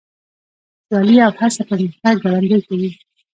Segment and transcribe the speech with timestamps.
[0.87, 2.91] سیالي او هڅه پرمختګ ګړندی کوي.